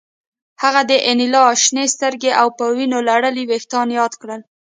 هغه 0.61 0.81
د 0.91 0.91
انیلا 1.09 1.43
شنې 1.63 1.85
سترګې 1.95 2.31
او 2.41 2.47
په 2.57 2.65
وینو 2.75 2.99
لړلي 3.09 3.43
ویښتان 3.45 3.87
یاد 3.99 4.13
کړل 4.21 4.41